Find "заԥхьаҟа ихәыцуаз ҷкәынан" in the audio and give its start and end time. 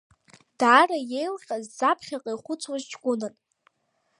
1.77-3.33